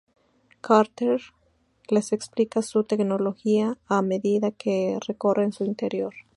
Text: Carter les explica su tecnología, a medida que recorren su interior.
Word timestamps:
Carter 0.61 1.21
les 1.91 2.11
explica 2.11 2.63
su 2.63 2.83
tecnología, 2.85 3.77
a 3.85 4.01
medida 4.01 4.49
que 4.49 4.97
recorren 5.05 5.51
su 5.53 5.63
interior. 5.63 6.15